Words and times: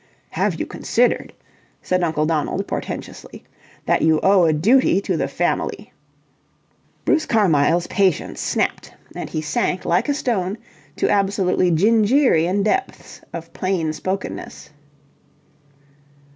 "Have 0.31 0.55
you 0.59 0.65
considered," 0.65 1.31
said 1.83 2.01
Uncle 2.01 2.25
Donald, 2.25 2.65
portentously, 2.67 3.43
"that 3.85 4.01
you 4.01 4.19
owe 4.23 4.45
a 4.45 4.51
duty 4.51 4.99
to 4.99 5.15
the 5.15 5.27
Family." 5.27 5.93
Bruce 7.05 7.27
Carmyle's 7.27 7.85
patience 7.85 8.41
snapped 8.41 8.91
and 9.15 9.29
he 9.29 9.41
sank 9.43 9.85
like 9.85 10.09
a 10.09 10.15
stone 10.15 10.57
to 10.95 11.07
absolutely 11.07 11.69
Gingerian 11.69 12.63
depths 12.63 13.21
of 13.31 13.53
plain 13.53 13.93
spokenness. 13.93 14.71